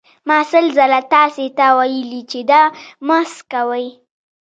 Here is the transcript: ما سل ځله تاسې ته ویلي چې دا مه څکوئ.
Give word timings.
ما 0.27 0.37
سل 0.51 0.65
ځله 0.77 1.01
تاسې 1.13 1.45
ته 1.57 1.65
ویلي 1.77 2.21
چې 2.31 2.39
دا 2.51 2.61
مه 3.07 3.19
څکوئ. 3.33 3.87